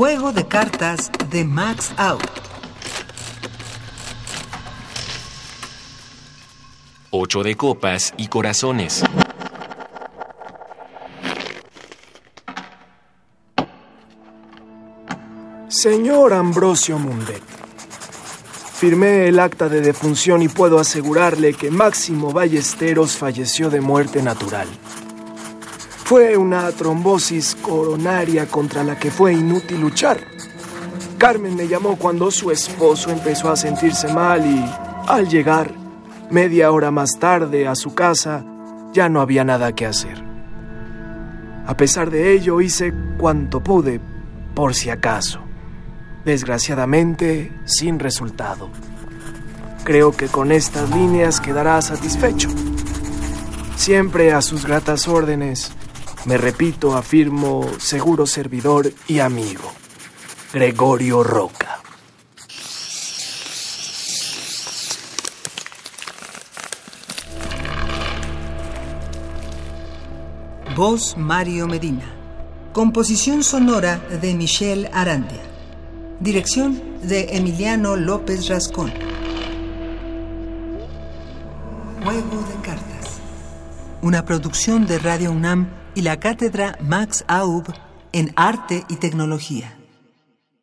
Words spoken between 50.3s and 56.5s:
estas líneas quedará satisfecho. Siempre a sus gratas órdenes, me